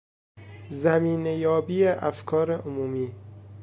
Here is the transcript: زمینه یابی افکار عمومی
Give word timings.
زمینه 0.69 1.33
یابی 1.37 1.87
افکار 1.87 2.51
عمومی 2.51 3.15